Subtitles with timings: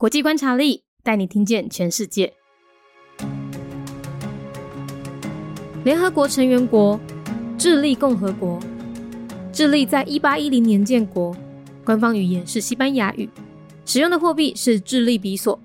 [0.00, 2.32] 国际观察力带你听见全世界。
[5.84, 7.00] 联合国成员国：
[7.58, 8.60] 智利共和国。
[9.52, 11.36] 智利在一八一零年建国，
[11.84, 13.28] 官方语言是西班牙语，
[13.84, 15.60] 使用的货币是智利比索。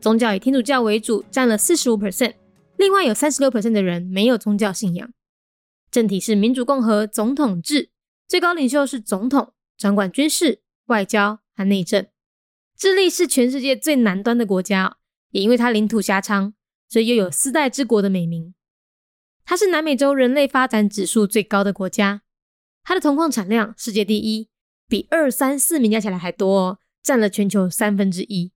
[0.00, 2.32] 宗教以天主教为主，占了四十五 percent，
[2.78, 5.12] 另外有三十六 percent 的人没有宗教信仰。
[5.90, 7.90] 政体是民主共和总统制，
[8.26, 12.06] 最高领袖是总统，掌管军事、外交和内政。
[12.76, 14.98] 智利是全世界最南端的国家，
[15.30, 16.52] 也因为它领土狭长，
[16.88, 18.54] 所以又有“丝带之国”的美名。
[19.46, 22.22] 它是南美洲人类发展指数最高的国家，
[22.84, 24.50] 它的铜矿产量世界第一，
[24.88, 28.52] 比二三四名加起来还多哦，占了全球三分之一。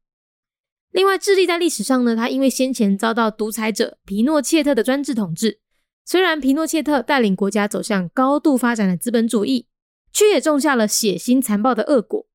[0.90, 5.60] 另外，智利在历史上呢，它因为先前遭到独裁者皮诺切特的专制统治，
[6.04, 9.66] 虽然皮诺切特带领国家走向高度发展的资本主义，
[10.12, 12.26] 却也种下了血腥残暴的恶果。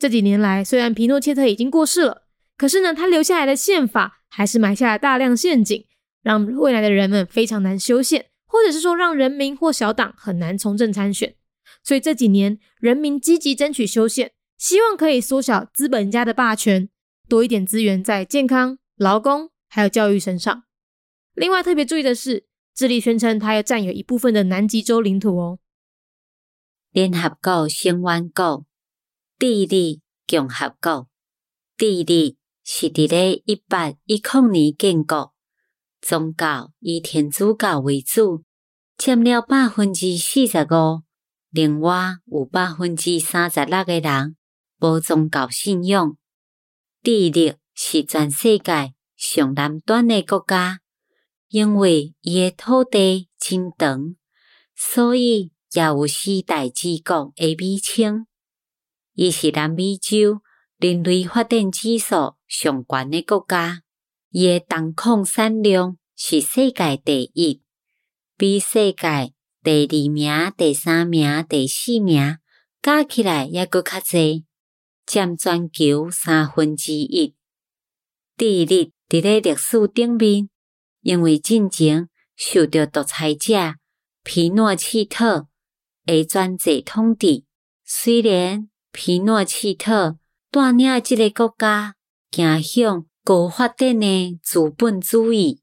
[0.00, 2.22] 这几年来，虽然皮诺切特已经过世了，
[2.56, 5.86] 可是呢，他留下来的宪法还是埋下了大量陷阱。
[6.22, 11.34] 让未来的人们非常难修宪，或者是说让人民或小党很难从政参选。
[11.82, 16.90] 所以这几年，人民积极争取修宪，希望可以缩小资本家的霸权，
[17.26, 20.64] 多一点资源在健康、劳工还有教育身上。
[21.34, 25.58] 另外特别注意的是，智利宣称它要占有一部分的南极洲领土哦。
[26.92, 28.66] 联合国成员国，
[29.40, 31.08] 地理共和国，
[31.78, 35.32] 地理是伫咧一八一零年建国。
[36.02, 38.44] 宗教以天主教为主，
[38.98, 41.04] 占了百分之四十五。
[41.48, 44.36] 另外有百分之三十六个人
[44.78, 46.18] 无宗教信仰。
[47.02, 50.80] 智利是全世界上南端的国家，
[51.48, 54.16] 因为伊的土地真长，
[54.76, 58.26] 所以也有四大之国的美称。
[59.14, 60.40] 伊是南美洲
[60.78, 63.82] 人类发展指数上悬的国家。
[64.30, 67.60] 伊诶铜矿产量是世界第一，
[68.36, 69.32] 比世界
[69.62, 72.38] 第二名、第三名、第四名
[72.80, 74.46] 加起来也搁较济，
[75.04, 77.34] 占全球三分之一。
[78.36, 80.48] 第二，伫咧历史顶面，
[81.02, 83.74] 因为进前受到独裁者
[84.22, 85.48] 皮诺切特
[86.06, 87.44] 诶专制统治，
[87.84, 90.18] 虽然皮诺切特
[90.50, 91.96] 带领即个国家
[92.30, 93.06] 行向。
[93.22, 95.60] 高发展的资本主义，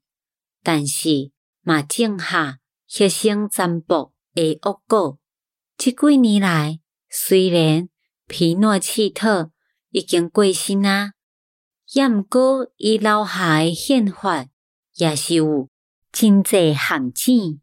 [0.62, 5.18] 但是嘛种下血腥残暴的恶果。
[5.76, 6.78] 这几年来，
[7.10, 7.88] 虽然
[8.28, 9.50] 皮诺切特
[9.90, 11.14] 已经过身啊，
[11.92, 14.46] 也毋过伊留下的宪法
[14.94, 15.68] 也是有
[16.12, 17.58] 真济限制，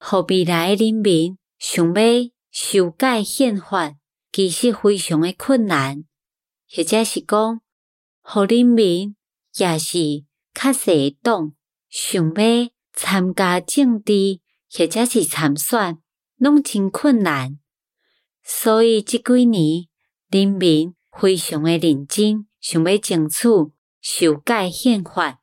[0.00, 2.02] 互未来人民想要
[2.50, 3.94] 修改宪法，
[4.36, 6.04] 其实非常的困难，
[6.70, 7.62] 或者是讲，
[8.20, 9.16] 互人民。
[9.58, 11.54] 也是较细党
[11.88, 15.96] 想要参加政治或者是参选，
[16.36, 17.58] 拢真困难。
[18.44, 19.86] 所以即几年，
[20.28, 23.48] 人民非常的认真，想要争取
[24.02, 25.40] 修改宪法，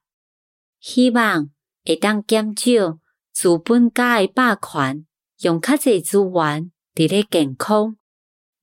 [0.80, 1.50] 希望
[1.84, 3.00] 会当减少
[3.31, 5.08] 资本家的霸权，
[5.40, 7.98] 用较济资源伫咧健康、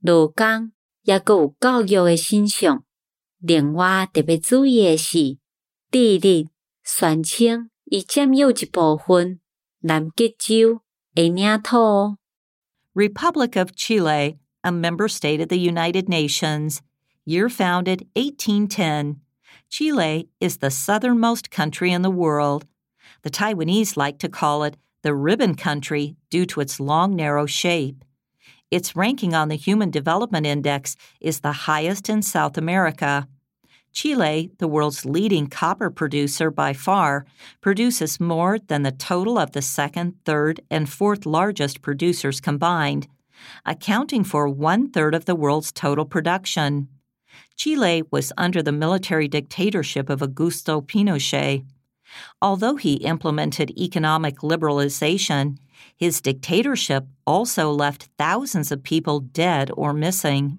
[0.01, 0.71] 劳工，
[1.03, 2.83] 也阁有教育的身上。
[3.39, 5.37] 另外特别注意的是。
[5.91, 6.49] 智利
[6.83, 9.39] 宣称已占有一部分
[9.79, 10.81] 南极洲
[11.13, 12.17] 的领土。
[12.93, 16.79] Republic of Chile, a member state of the United Nations,
[17.23, 19.21] year founded 1810.
[19.69, 22.65] Chile is the southernmost country in the world.
[23.21, 28.03] The Taiwanese like to call it the ribbon country due to its long, narrow shape.
[28.70, 33.26] Its ranking on the Human Development Index is the highest in South America.
[33.92, 37.26] Chile, the world's leading copper producer by far,
[37.60, 43.08] produces more than the total of the second, third, and fourth largest producers combined,
[43.66, 46.88] accounting for one third of the world's total production.
[47.56, 51.64] Chile was under the military dictatorship of Augusto Pinochet.
[52.41, 55.57] Although he implemented economic liberalization,
[55.97, 60.57] his dictatorship also left thousands of people dead or missing.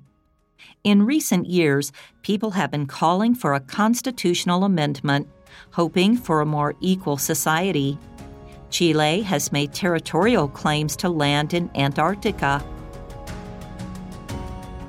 [0.82, 1.92] In recent years,
[2.22, 5.26] people have been calling for a constitutional amendment,
[5.72, 7.98] hoping for a more equal society.
[8.70, 12.62] Chile has made territorial claims to land in Antarctica.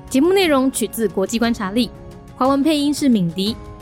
[0.09, 1.89] 节目内容取自国际观察力，
[2.37, 3.55] 华文配音是敏迪，